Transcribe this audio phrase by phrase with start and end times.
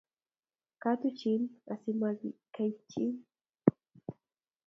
[0.81, 1.41] Katuchin
[1.73, 3.13] asimakaitityin